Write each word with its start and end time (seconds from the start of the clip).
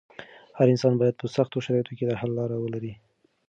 هر 0.57 0.67
انسان 0.73 0.93
بايد 0.99 1.15
په 1.21 1.27
سختو 1.35 1.63
شرايطو 1.65 1.95
کې 1.97 2.05
د 2.07 2.11
حل 2.19 2.31
لاره 2.39 2.57
ولري. 2.59 2.93